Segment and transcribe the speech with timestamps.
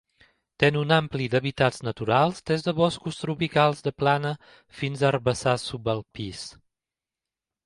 [0.61, 4.33] Té una àmplia d'hàbitats naturals, des de boscos tropicals de plana
[4.81, 6.43] fins a herbassars subalpins.